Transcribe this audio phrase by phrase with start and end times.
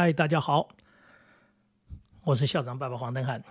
[0.00, 0.68] 嗨，大家好，
[2.22, 3.42] 我是校长爸爸黄登汉。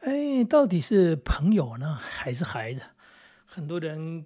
[0.00, 2.80] 哎，到底是朋友呢，还是孩子？
[3.44, 4.24] 很多人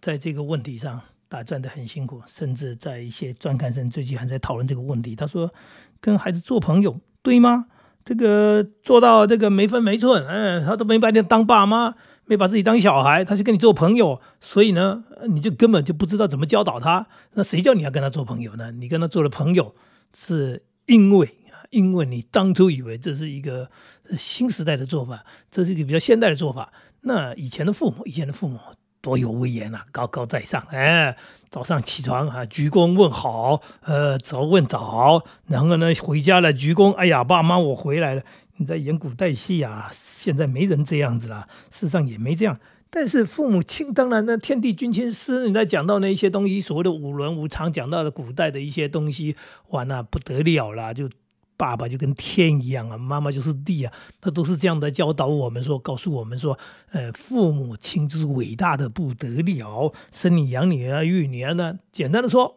[0.00, 5.14] 在这个问题上打转的很辛苦，甚至在一些专刊上最近还在讨论这个问题。
[5.14, 5.54] 他说
[6.02, 7.66] ：“跟孩子做朋友对吗？
[8.04, 11.94] 这个做到这个没分没寸，嗯，他都没把你当爸妈，
[12.24, 17.06] 没把自己当小孩，他就跟你做朋友，所以呢，你就根本就不知道怎么教导他。
[17.34, 18.72] 那谁叫你要跟他做朋友呢？
[18.72, 19.76] 你跟他做了朋友，
[20.16, 23.70] 是因为啊，因为你当初以为这是一个
[24.18, 26.72] 新时代的做法，这是一个比较现代的做法。
[27.02, 28.58] 那以前的父母，以前的父母。”
[29.02, 30.64] 多有威严啊，高高在上。
[30.70, 31.16] 哎，
[31.50, 35.24] 早上起床啊，鞠躬问好，呃，早问早。
[35.48, 36.92] 然后呢，回家了鞠躬。
[36.92, 38.22] 哎呀，爸妈，我回来了。
[38.58, 39.90] 你在演古代戏啊？
[39.92, 42.56] 现在没人这样子了，世上也没这样。
[42.94, 49.34] 但是父母亲，当然呢，天地君亲师，你在讲到那一些东西，所谓的五伦五常，讲到的古代的一些东西，
[49.70, 51.08] 哇，那不得了了，就。
[51.54, 56.58] 爸爸就跟天一样啊，妈妈就是地啊，他都是这样的教导我们说，告诉我们说，
[56.90, 61.78] 呃，父母亲就是伟大的不得了，生你养你啊，育你啊呢。
[61.92, 62.56] 简单的说，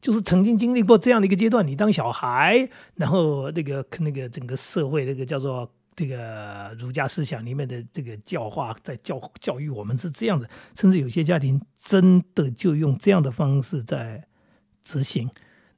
[0.00, 14.24] 就是曾经经历过这样的一个阶段，你当小孩，然后那个那个整个社会那个叫做这个儒家思想里面的这个教化，在教教育我们是这样的，甚至有些家庭真的就用这样的方式在
[14.84, 15.28] 执行。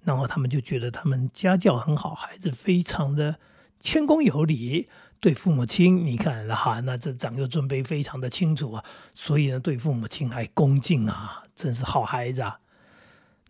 [0.02, 3.38] 然后他们就觉得他们家教很好，孩子非常的
[3.80, 12.60] 谦恭有礼，对父母亲，你看哈，那这长幼尊卑非常的清楚啊，所以呢，对父母亲还恭敬啊，真是好孩子啊。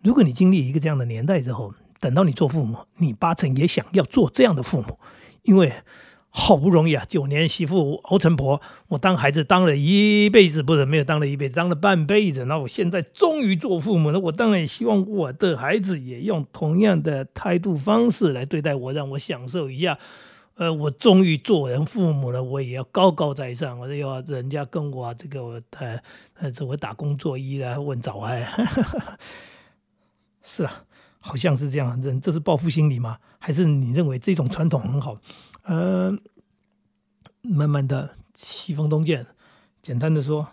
[0.01, 4.97] 如果你经历一个这样的年代之后，等到你做父母，你八成也想要做这样的父母，
[5.41, 5.83] 因为。
[6.33, 12.45] 好不容易啊，九年媳妇熬成婆，我当孩子当了一辈子，不是没有当了一辈子，当了半辈子。
[12.45, 19.99] 那我现在终于做父母了，我当然也希望我的孩子也用同样的态度方式来对待我，让我享受一下。
[20.55, 25.41] 呃，我终于做人父母了，我也要高高在上，我要人家跟我这个
[25.79, 25.99] 呃
[26.39, 28.45] 呃，这我打工作揖来问早安。
[30.43, 30.83] 是啊，
[31.21, 33.17] 好像是这样，这这是报复心理吗？
[33.39, 35.17] 还是你认为这种传统很好？
[35.63, 36.11] 呃，
[37.41, 39.25] 慢慢的西风东渐，
[39.81, 40.47] 简单的说，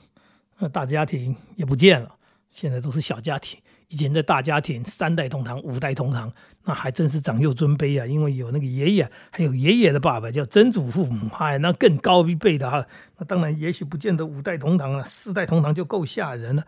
[0.58, 2.14] 呃，大家庭也不见了，
[2.48, 3.58] 现在都是小家庭。
[3.88, 6.30] 以前的大家庭，三代同堂、五代同堂，
[6.64, 12.86] 那还真是长幼尊卑啊，因为有那个爷爷，还有爷爷的爸爸叫曾祖父母，哎，那更高一辈的哈。
[13.16, 16.66] 那当然，也许不见得五代同堂了，四代同堂就够吓人了。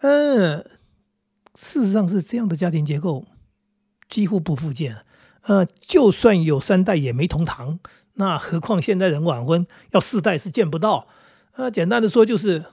[0.00, 0.58] 呃，
[1.54, 3.26] 事实上是这样的家庭结构
[4.08, 5.04] 几乎不复见。
[5.42, 7.78] 呃，就算有三代也没同堂，
[8.14, 11.08] 那何况现在人晚婚要四代是见不到。
[11.52, 12.64] 呃，简单的说就是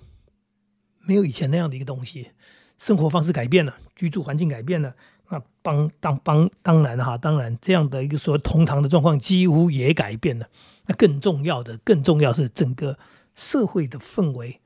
[1.02, 2.32] 没有以前那样的一个东西，
[2.78, 4.94] 生活方式改变了，居住环境改变了，
[5.30, 10.48] 那帮当帮当然哈，当然这样的一个说同堂的状况几乎也改变了。
[10.88, 13.00] 那更重要的，更重要是整个
[13.34, 14.60] 社会的氛围、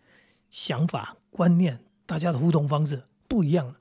[0.49, 3.75] 想法、观念，大家的互动方式不一样了。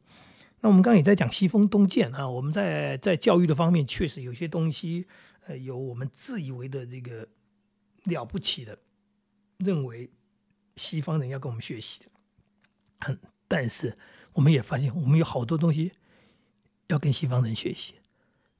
[0.60, 5.06] 那我们刚刚也在讲西风东渐啊，我们在在教育的方面确实有些东西，
[5.46, 7.28] 呃，有我们自以为的这个
[8.04, 8.78] 了不起的，
[9.58, 10.10] 认为
[10.76, 12.00] 西方人要跟我们学习
[13.00, 13.96] 的，但是
[14.32, 15.92] 我们也发现我们有好多东西
[16.88, 17.94] 要跟西方人学习。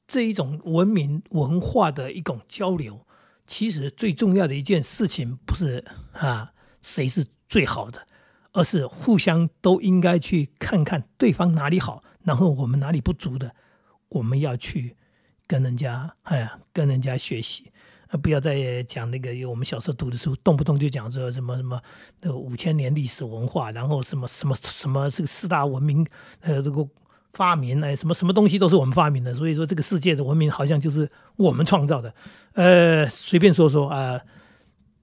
[0.07, 3.05] 这一种文明文化的一种交流，
[3.45, 8.07] 其实最重要的一件事情不是啊谁是最好的。
[8.51, 13.53] 而是互相都应该去看看对方哪里好，然后我们哪里不足的，
[14.09, 14.95] 我们要去
[15.45, 17.71] 跟人家哎，跟人家学习，
[18.07, 21.79] 啊，不要再讲那个，因为我们小时候读的书，动不动就讲说什么什么
[22.21, 26.05] 那五千年历史文化，然后什么什么什么这个四大文明，
[26.41, 26.87] 呃，这个
[27.33, 32.13] 发明哎，什么什么东西都是我们发明的，所以说这个世界的文明好像就是我们创造的，
[32.53, 34.19] 呃，随便说说啊。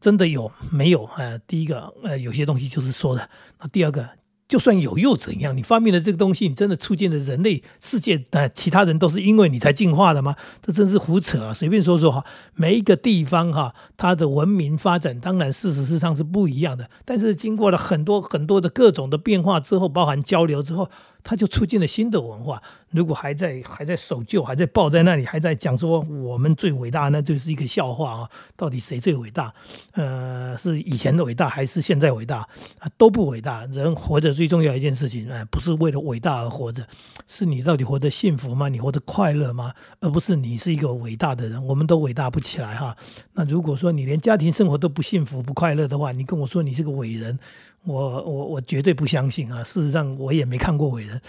[0.06, 1.10] 真的有没有？
[1.16, 3.28] 呃，第一个，呃，有些东西就是说的。
[3.60, 4.08] 那第二个，
[4.46, 5.56] 就算有又怎样？
[5.56, 10.36] 你发明了这个东西，你真的促进了人类世界的其他人都是因为你才进化的吗？
[10.62, 11.52] 这真是胡扯啊！
[11.52, 20.88] 随便说说哈，每一个地方哈，它的文明发展当然事实上是不一样的，但是经过了很多很多的各种的变化之后，包含交流之后。
[21.26, 22.62] 它就促进了新的文化。
[22.90, 28.30] 如果还在还在守旧，还在抱在那里，还在讲说我们最伟大，那就是一个笑话啊！
[28.56, 29.52] 到底谁最伟大？
[29.94, 32.38] 呃，是以前的伟大还是现在伟大？
[32.78, 33.66] 啊，都不伟大。
[33.66, 36.86] 人活着最重要一件事情，哎，不是为了伟大而活着，
[37.26, 38.68] 是你到底活得幸福吗？
[38.68, 39.74] 你活得快乐吗？
[39.98, 41.66] 而不是你是一个伟大的人。
[41.66, 42.96] 我们都伟大不起来哈。
[43.34, 47.38] 那如果说你连家庭生活都不幸福、不快乐的话，你跟我说你是个伟人。
[47.86, 49.62] 我我我绝对不相信啊！
[49.62, 51.22] 事实上，我也没看过伟人，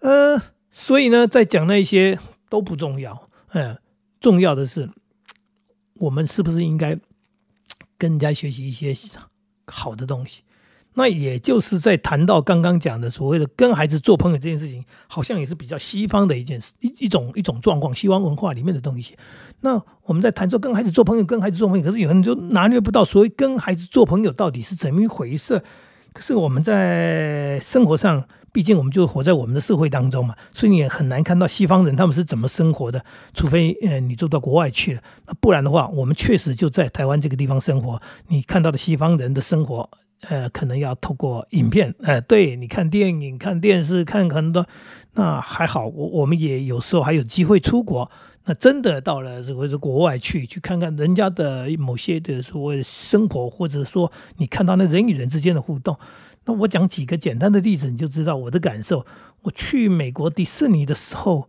[0.00, 2.18] 呃，所以呢，在讲那些
[2.48, 3.76] 都不重要，嗯，
[4.18, 4.88] 重要的是
[5.94, 6.98] 我们是不是应该
[7.98, 8.96] 跟人家学习一些
[9.66, 10.42] 好的东西？
[10.94, 19.14] 那也就是在谈到刚刚讲的所谓的跟孩子做朋友这件事情，好像也是比较西方的一件事，一一种一种状况，西方文化里面的东西。
[19.60, 25.62] 那我们在谈说跟孩子做朋友，跟孩子做朋友，可是有人就拿捏不到所谓跟孩子做朋友到底是怎么一回事。
[26.12, 39.88] 可是我们在生活上，毕竟我们就活在我们的社会当中嘛，所以你也很难看到西方人他们是怎么生活的，除非呃你住到国外去了，那不然的话，我们确实就在台湾这个地方生活，你看到的西方人的生活。
[40.22, 44.66] 呃，可能要透过影片，呃，对你看电影、看电视、看很多，
[45.12, 48.10] 那还好，我我们也有时候还有机会出国，
[48.48, 55.96] 那真的到了所谓的国外去，去看看人家的某些的所谓生活，或者说你看到那人与人之间的互动。
[56.46, 59.04] 那我讲几个简单的例子，你就知道我的感受。
[59.42, 61.48] 我去美国迪士尼的时候。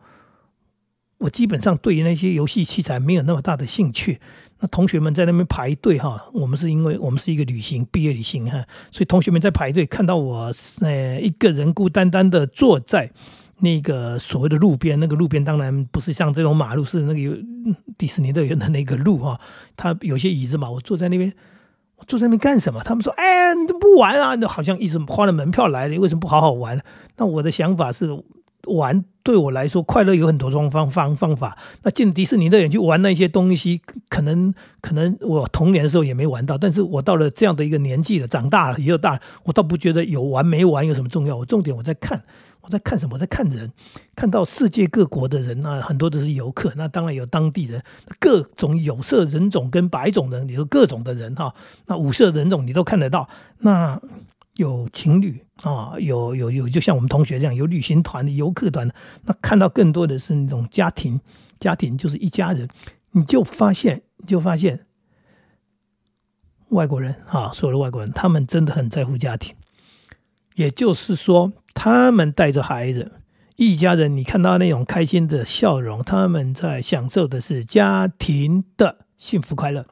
[1.20, 4.22] 我基本上对于那些游戏器材没有那么大的兴趣。
[4.62, 13.12] 那同学们在那边排队哈，我们是因为我们是一个旅行毕业旅行哈，所以同学们在排队看到我呃一个人孤单单的坐在
[13.60, 17.34] 那个所谓的路边，那个路边当然不是像这种马路，是那个有
[17.98, 19.40] 迪士尼乐园的那个路哈。
[19.76, 21.34] 他有些椅子嘛，我坐在那边，
[21.98, 22.82] 我坐在那边干什么？
[22.84, 24.36] 他们说：“哎，你都不玩啊？
[24.36, 26.82] 那好像一直花了门票来的，为什么不好好玩？”
[27.18, 28.24] 那我的想法是。
[28.68, 31.58] 玩对我来说，快乐有很多种方方方法。
[31.82, 36.58] 那进迪士尼乐园去玩那些东西，可能可能我童年的时候也没玩到。
[36.58, 41.38] 但是我到了这样的一个年纪了，长大了也有大，我倒不觉得有玩没玩有什么重要。
[41.38, 42.22] 我重点我在看，
[42.70, 43.18] 在看什么？
[43.18, 43.72] 在看人，
[44.16, 46.72] 看到世界各国的人啊，很多都是游客。
[46.78, 47.84] 那当然有当地人，
[48.20, 51.54] 各种有色人种跟白种人，你说各种的人哈，
[51.88, 53.28] 那五色人种你都看得到。
[53.58, 54.02] 那。
[54.56, 58.94] 有情侣啊，有有有，就像我们同学这样，有旅行团的游客团的，
[59.24, 61.18] 那看到更多的是那种家庭，
[61.62, 62.68] 家庭就是一家人，
[63.12, 64.86] 你就发现，你就发现，
[66.70, 69.56] 外国人啊，所有的外国人，他们真的很在乎家庭，
[70.56, 73.14] 也就是说，他们带着孩子，
[73.56, 79.86] 一家人，你看到那种开心的笑容，他们在享受的是家庭的幸福快乐，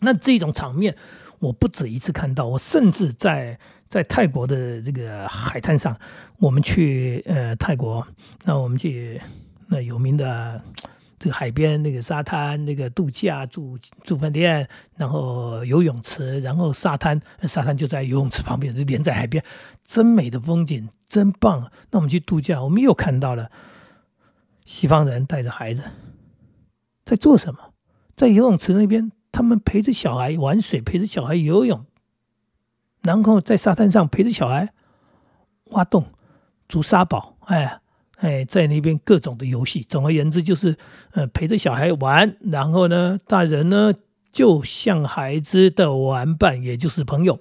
[0.00, 0.94] 那这种场面，
[1.38, 3.58] 我不止一次看到，我甚至在。
[3.88, 5.98] 在泰国的这个海滩上，
[6.40, 8.06] 我们去呃泰国，
[8.44, 9.18] 那我们去
[9.66, 10.60] 那有名的
[11.18, 19.44] 这个海边那个沙滩那个度假住住饭店，然后游泳池，然后沙滩沙滩就在游泳池旁边，就连在海边，
[19.84, 21.70] 真美的风景，真棒。
[21.90, 23.50] 那我们去度假，我们又看到了
[24.64, 25.82] 西方人带着孩子
[27.04, 27.74] 在做什么？
[28.16, 31.84] 在游泳池那边，他们陪着小孩玩水，陪着小孩游泳。
[33.02, 34.72] 然后在沙滩上陪着小孩
[35.66, 36.04] 挖洞、
[36.66, 37.80] 筑沙堡，哎
[38.18, 39.84] 哎，在那边各种的游戏。
[39.88, 40.76] 总而言之，就是
[41.12, 42.36] 呃陪着小孩玩。
[42.40, 43.92] 然后呢，大人呢
[44.32, 47.38] 就像孩子的玩伴，也就是朋友。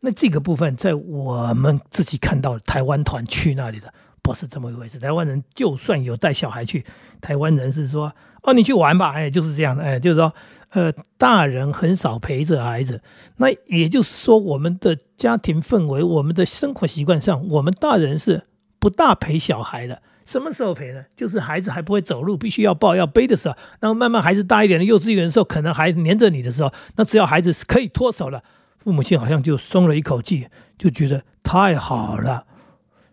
[0.00, 3.92] 那这个部分，在我们自己看到台湾团去那里的，
[4.22, 4.98] 不是这么一回事。
[4.98, 6.84] 台湾人就算有带小孩去，
[7.20, 8.12] 台湾人是说。
[8.46, 10.30] 哦，你去玩吧，哎，就是这样的，哎，就是说，
[10.68, 13.00] 呃，大人很少陪着孩子，
[13.38, 18.42] 那也就是说，我们的家庭氛围，我们的生活习惯上，我们大人是
[18.84, 20.02] 不大陪小孩的。
[20.26, 21.02] 什么时候陪呢？
[21.16, 28.42] 就是孩子还不会走路，必须要抱要背的时候，然后慢慢孩子大一点的幼稚园的时候，可能还黏着你的时候，那只要孩子是可以脱手了，
[28.76, 32.44] 父母亲好像就松了一口气，就觉得太好了。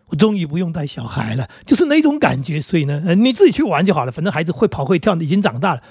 [0.08, 2.60] 我终于不用带小孩了，就是那种感觉。
[2.60, 5.82] 所以呢，你自己去玩就好了，反正孩子会跑会跳，已经长大了。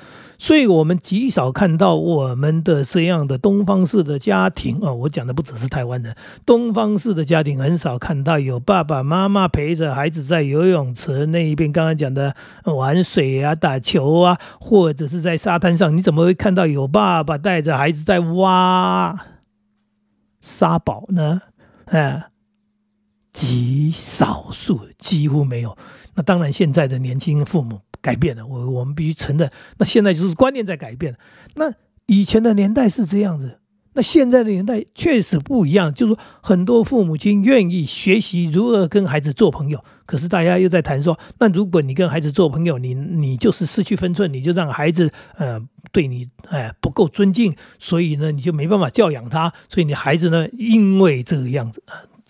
[0.41, 4.91] 所以我们极少看到我们的这样的东方式的家庭啊。
[4.91, 6.15] 我讲的不只是台湾人，
[6.47, 19.15] 东方式的家庭很少看到有爸爸妈妈陪着孩子在游泳池那一边，刚刚讲的玩水啊、打球啊，或者是在沙滩上，你怎么会看到有爸爸带着孩子在挖
[20.41, 21.43] 沙堡呢？
[21.85, 22.30] 哎。
[23.33, 25.77] 极少数，几乎没有。
[26.15, 29.49] 那当然，现在的年轻父母改变了，我我们必须承认。
[29.77, 31.15] 那现在就是观念在改变。
[31.55, 31.73] 那
[32.07, 33.59] 以前的年代是这样子，
[33.93, 35.93] 那现在的年代确实不一样。
[35.93, 45.61] 就是说，很多父母亲愿意学习如何跟孩子做朋友，可是大家又在谈说，那如果你跟孩子做朋友，你你就是失去分寸，你就让孩子呃
[45.93, 51.81] 对你哎不够尊敬，所以呢你就没办法教养他，所以你孩子呢因为这个样子。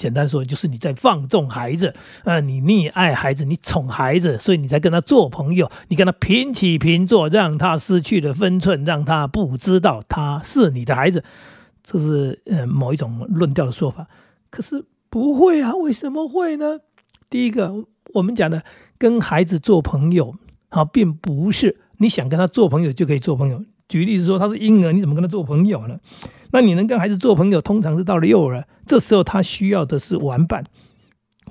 [0.01, 1.93] 简单说，就是你在放纵孩子，
[2.23, 11.23] 呃，你溺爱孩子，你宠孩子，所以你才跟他做朋友，你跟他平起平坐，让他失去了分寸，让他不知道他是你的孩子，
[11.83, 14.07] 这是呃某一种论调的说法。
[14.49, 16.79] 可是不会啊，为什么会呢？
[17.29, 17.71] 第一个，
[18.15, 18.63] 我们讲的
[18.97, 20.33] 跟孩子做朋友，
[20.69, 23.63] 啊，并不是你想跟他做朋友就可以做朋友。
[23.87, 25.99] 举例子说，他是婴儿，你怎么跟他做朋友呢？
[26.51, 30.63] 那你能跟孩子做朋友，通常是到了幼儿，这时候他需要的是玩伴，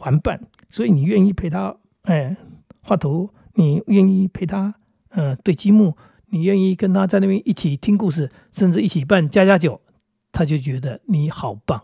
[0.00, 0.40] 玩伴。
[0.68, 2.36] 所以你愿意陪他，哎，
[2.82, 4.74] 画图，你愿意陪他，
[5.10, 9.80] 嗯，对积木，你愿意跟他在那边一起听故事，甚至一起办家家酒，
[10.30, 11.82] 他就觉得你好棒，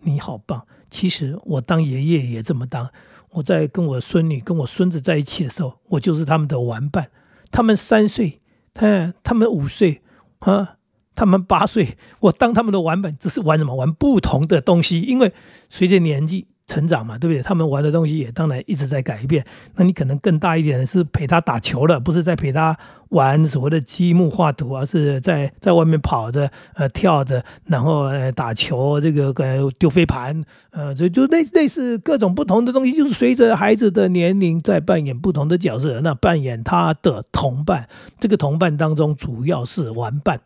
[0.00, 0.66] 你好棒。
[0.90, 2.90] 其实我当爷爷也这么当。
[3.30, 7.10] 我在跟我孙女、跟我孙子在一起的时候，我就是他们的玩伴。
[7.50, 8.40] 他们三岁，
[8.72, 10.00] 哎，他们五岁，
[10.38, 10.77] 啊，
[11.18, 13.74] 他们八岁，我当他们的玩伴，只是玩什么？
[13.74, 15.00] 玩不同的东西。
[15.00, 15.32] 因为
[15.68, 16.46] 随着年纪。
[16.70, 17.42] 成长嘛，对不对？
[17.42, 19.42] 他们玩的东西也当然一直在改变。
[19.76, 22.76] 那你可能更大一点的是陪他打球了，不是在陪他
[23.08, 36.02] 玩所谓的积木画图，而是在在外面跑着、呃跳着，然后呃打球，这个呃丢飞盘，呃就就类类似各种不同的东西，就是随着孩子的年龄在扮演不同的角色。
[36.02, 37.88] 那扮演他的同伴，
[38.20, 40.38] 这个同伴当中主要是玩伴，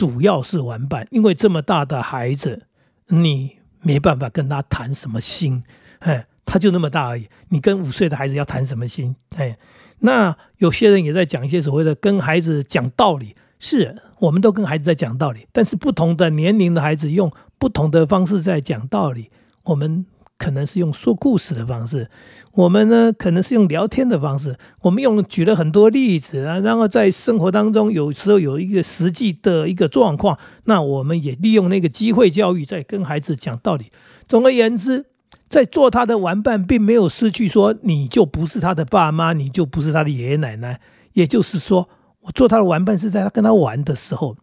[0.00, 2.62] 主要是玩伴，因为这么大的孩子，
[3.08, 3.60] 你。
[3.82, 5.64] 没办法跟他谈什么心，
[6.00, 7.26] 哎，他就那么大而已。
[7.48, 9.16] 你跟五岁的孩子要谈什么心？
[9.36, 9.56] 哎，
[10.00, 19.30] 那有些人也在讲一些所谓的跟孩子讲道理，是我们都跟孩子在讲道理，但是不同的年龄的孩子用不同的方式在讲道理，
[19.62, 20.04] 我们。
[20.40, 22.08] 可能是用说故事的方式，
[22.52, 33.92] 我们呢可能是用聊天的方式，我们用举了很多例子啊，然后在生活当中有时候有一个实际的一个状况，那我们也利用那个机会教育，在跟孩子讲道理。
[34.26, 35.04] 总而言之，
[35.50, 40.80] 在做他的玩伴，并没有失去说你就不是他的爸妈，你就不是他的爷爷奶奶。
[41.12, 41.86] 也就是说，
[42.22, 44.36] 我做他的玩伴是在他跟他玩的时候，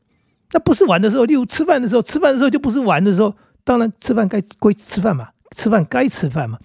[0.51, 3.33] 那不是玩的时候，例如吃饭的时候，吃饭的时候就不是玩的时候。
[3.63, 5.29] 当然，吃饭该归吃饭嘛。
[5.57, 6.59] 吃饭该吃饭嘛，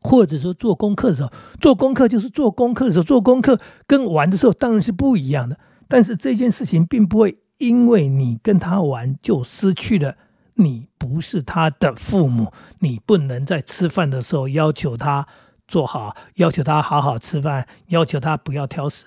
[0.00, 1.30] 或者说做功课的时候，
[1.60, 5.58] 做功课就是做功课的时候，做功课跟玩的时候当然是不一样的。
[5.86, 10.16] 但是这件事情并不会因为你跟他玩就失去了
[10.54, 15.26] 你不是他的父母，你不能在吃饭的时候要求他
[15.68, 19.04] 做好，要求他好好吃饭，要求他不要挑食。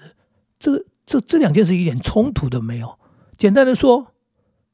[0.59, 2.99] 这这这两件事一点冲突都没有。
[3.37, 4.13] 简单的说，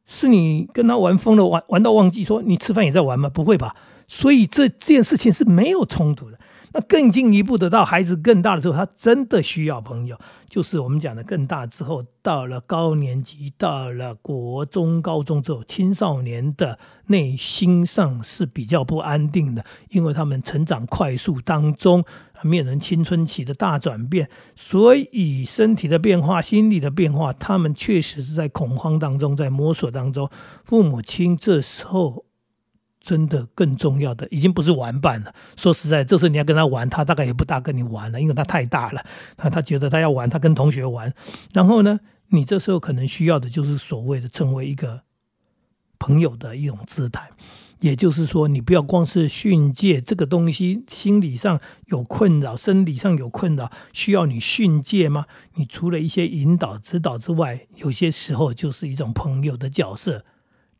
[0.06, 3.30] 是你跟他玩疯了，玩玩到忘记说你吃饭也在玩吗？
[3.30, 3.76] 不会吧？
[4.08, 6.40] 所以这这件事情是没有冲突的。
[6.74, 10.20] 那更进一步的，到孩子更大的时候，他真的需要朋友，
[10.50, 22.04] 就是我们讲的更大之后，到了高年级，到了国中、高中之后，青少年的内心上是比较不安定的，因为他们成长快速当中，
[22.44, 30.30] 面临青春期的大转变，所以身体的变化、心理的变化，他们确实是在恐慌当中，在摸索当中。
[30.66, 32.25] 父母亲这时候。
[33.06, 35.32] 真的更重要的，已经不是玩伴了。
[35.56, 39.06] 说实在，这时候你要跟他玩，他大概也不大跟你玩了，因为他太大了。
[39.38, 41.14] 他他觉得他要玩，他跟同学玩。
[41.54, 45.04] 然后呢，你这时候可能需要的就是所谓的成为一个
[46.00, 47.30] 朋友的一种姿态。
[47.82, 55.26] 也就是说，你不要光是训诫这个东西，心理上有困扰，生理上有困扰，需要你训诫吗？
[55.56, 60.26] 你除了一些引导、指导之外，有些时候就是一种朋友的角色，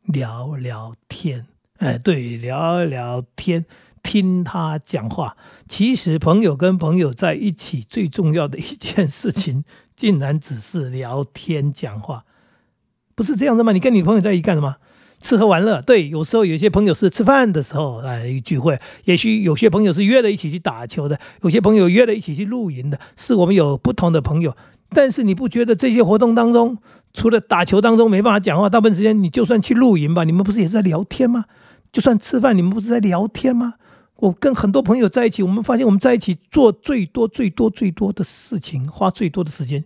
[0.06, 1.46] 聊聊天。
[1.80, 3.66] 哎，对，聊聊天，
[4.02, 5.36] 听他讲话。
[5.68, 9.66] 其实朋友跟朋友在一起最重要的一件事情，
[9.96, 12.24] 竟然只是聊天讲话，
[13.14, 13.74] 不是这样的吗？
[13.74, 14.78] 你跟你朋友在一起干什么？
[15.20, 15.82] 吃喝玩乐。
[15.82, 24.56] 对，有时候有些朋友是吃饭的时候来聚会，也许有些朋友是约了一起去打球的，有些朋友约了一起去露营的，是我们有不同的朋友。
[24.90, 26.78] 但是你不觉得这些活动当中，
[27.14, 31.46] 除了打球当中没办法讲话，大部分时间你就算去露营吧，你们不是也是在聊天吗？
[31.96, 33.76] 就算吃饭，你们不是在聊天吗？
[34.18, 39.82] 我跟很多朋友在一起，我们发现我们在一起做最多、最多、最多的事情，花最多的时间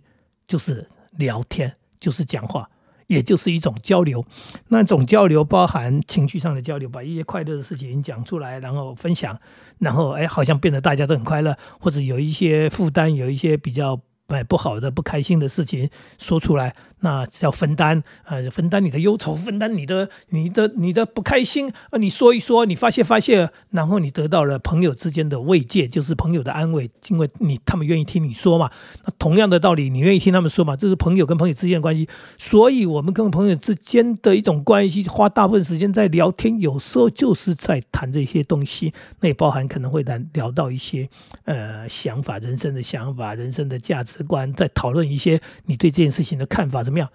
[0.48, 2.68] 就是聊天，就是讲话，
[3.06, 4.26] 也就是一种交流。
[4.66, 9.38] 那种交流包含情绪上的交流，把一些快乐的事情讲出来，然后分享，
[9.78, 15.88] 然后哎，好像变得大家都很快乐，或者有一些负担，有一些比较哎不好的、不开心的事情
[16.18, 16.74] 说出来。
[17.00, 28.70] 那要分担，呃，分担你的忧愁，分担你的、你的、你的不开心，啊，你说一说，你发泄发泄，然后你得到了朋友之间的慰藉，就是朋友的安慰，因为你他们愿意听你说嘛。
[29.04, 30.76] 那同样的道理，你愿意听他们说嘛？
[30.76, 32.06] 这是朋友跟朋友之间的关系。
[32.36, 38.92] 所以，我们跟朋友之间的一种关系，花大部分时间在聊天，有时候就是在谈这些东西。
[39.20, 41.08] 那也包含可能会谈聊到一些
[41.44, 46.82] 呃想法、人生的想法、人生的价值观，在讨论一些你对这件事情的看法。
[46.90, 47.08] 怎么样？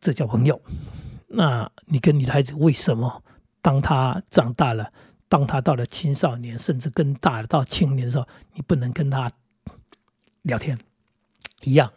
[0.00, 0.58] 这叫朋友。
[1.28, 3.22] 那你跟你的孩子为什么，
[3.60, 4.90] 当他长大了，
[5.28, 9.30] 当他到了青少年，甚至更大了到青年的时候，你不能跟他
[10.40, 10.78] 聊天，
[11.60, 11.92] 一样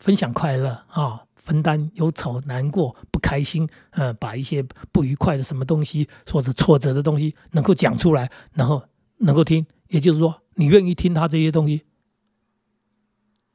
[0.00, 8.82] 分享快乐啊，分担忧愁、难过、不开心，呃，把一些不愉快的什么东西或者挫折的东西能够讲出来，然后
[9.18, 11.84] 能够听，也就是说，你愿意听他这些东西，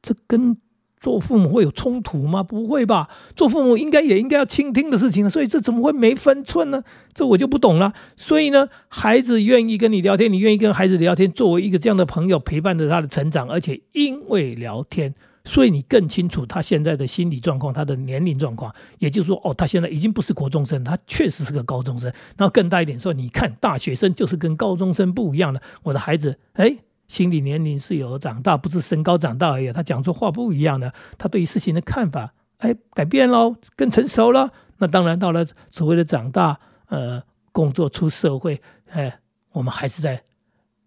[0.00, 0.56] 这跟。
[0.98, 2.42] 做父母会有冲突吗？
[2.42, 3.08] 不会吧。
[3.36, 6.82] 做父母应该也应该要倾听的事情，所以这怎么会没分寸呢？
[7.12, 7.92] 这我就不懂了。
[8.16, 18.74] 所以呢，孩子愿意跟你聊天，你愿意跟孩子聊天，作为一个这样的朋友，陪伴着他的成长，而且因为聊天，所以你更清楚他现在的心理状况，他的年龄状况。
[18.98, 22.10] 也就是说，哦，他现在已经不是国中生，他确实是个高中生。
[22.36, 25.60] 然后更大一点说，你看大学生就是跟高中生不一样的。
[25.82, 26.78] 我的孩子，哎。
[27.08, 29.72] 心理年龄是有长大，不是身高长大而已。
[29.72, 34.50] 他讲出话不一样的，他对于事情的看法，哎，改变喽，更成熟了。
[34.78, 36.58] 那当然到了所谓的长大，
[36.88, 37.22] 呃，
[37.52, 38.60] 工作出社会，
[38.90, 39.20] 哎，
[39.52, 40.22] 我们还是在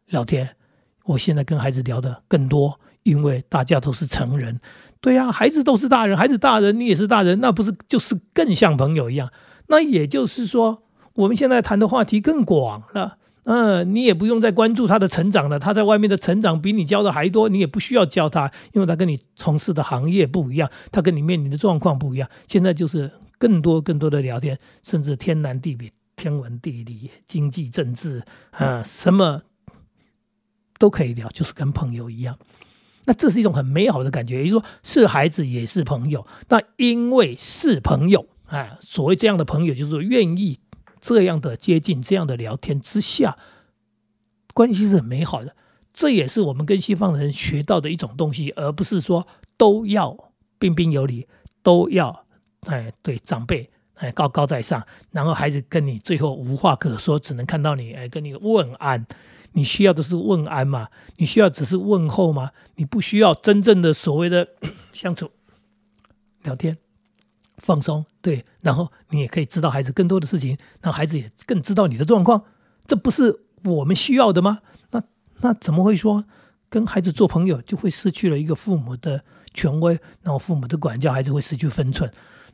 [0.08, 0.56] 聊天。
[1.06, 4.60] 我现在跟孩子聊的更多，因为大家都是成人。
[5.02, 9.32] 对呀，孩子都是大人，孩子大人，你也是大人，那不是就是更像朋友一样？
[9.68, 10.84] 那也就是说，
[11.14, 13.19] 我们现在谈的话题更广了。
[13.52, 15.58] 嗯，你也不用再关注他的成长了。
[15.58, 22.30] 他在外面的成长比你教的还多，你也不需要教他，因为他跟你从事的行业不一样，他跟你面临的状况不一样。
[22.48, 29.42] 现在就是更多更多的聊天，甚至天南地北、天文地理、经济政治啊，什么
[30.78, 32.38] 都可以聊，就是跟朋友一样。
[33.06, 36.28] 那这是一种很美好的感觉，也就是说，是孩子也是朋友。
[36.50, 40.60] 那因为是朋友啊，所谓这样的朋友，就是愿意。
[41.02, 43.38] 这样的接近，这样的聊天之下，
[44.54, 45.56] 关系是很美好的。
[45.94, 49.28] 这也是我们跟西方人学到的一种东西，而不是说
[49.58, 51.28] 都要彬彬有礼，
[51.64, 52.26] 都要
[52.68, 59.06] 哎对长辈哎高高在上，然后孩子跟你最后无话可说，只能看到你哎跟你问安。
[59.54, 60.90] 你需要的是问安吗？
[61.18, 62.52] 你需要只是问候吗？
[62.76, 64.48] 你不需要真正的所谓的
[64.94, 65.32] 相处
[66.44, 66.78] 聊天。
[67.60, 72.44] 放松，对，然后你也可以知道孩子更多的事情，让孩子也更知道你的状况，
[72.88, 74.60] 这不是我们需要的吗？
[74.92, 75.04] 那
[75.42, 76.26] 那怎么会说
[76.70, 82.12] 跟孩子做朋友就会失去了一个父母的权威，然后父母的管教，孩子会失去分寸？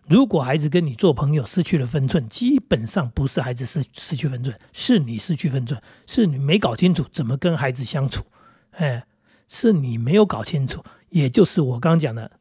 [0.08, 8.24] 如果孩子跟你做朋友失去了分寸，基本上不是孩子失失去分寸，是你失去分寸，是你没搞清楚怎么跟孩子相处，
[8.72, 9.06] 哎，
[9.48, 12.32] 是你没有搞清楚，也就是我刚讲的，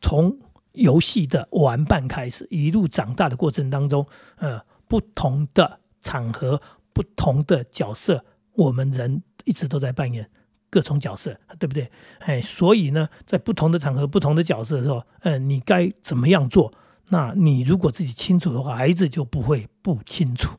[0.00, 0.38] 从。
[0.72, 6.60] 游戏的玩伴开始，一路长大的过程当中，呃，不同的场合、
[6.92, 10.30] 不同的角色，我们人一直都在扮演
[10.70, 11.90] 各种角色，对不对？
[12.20, 16.72] 哎，所以呢，在不同的场合、不同的角色的时候，呃，你该怎么样做？
[17.08, 20.56] 那你如果自己清楚的话，孩子就不会不清楚。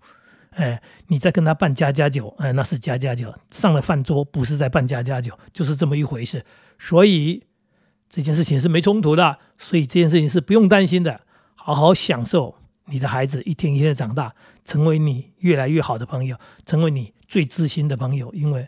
[0.52, 6.46] 哎，你在跟他办家家酒，哎，那是家家酒，上了饭桌不是在办家家酒，就是这么一回事。
[6.78, 7.44] 所以。
[8.10, 11.22] 这件事情是没冲突的，所以这件事情是不用担心的。
[11.54, 14.34] 好好享受你的孩子一天一天的长大，
[14.66, 18.34] 成为你越来越好的朋友，成为你最知心的朋友。
[18.34, 18.68] 因为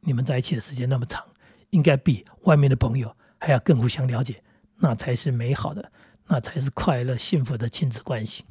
[0.00, 1.24] 你们在一起的时间那么长，
[1.70, 4.42] 应该比外面的朋友还要更互相了解，
[4.78, 5.92] 那才是美好的，
[6.26, 8.44] 那才是快乐幸福的亲子关系。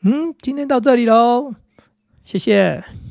[0.00, 1.54] 嗯，今天到这里喽，
[2.24, 3.05] 谢谢。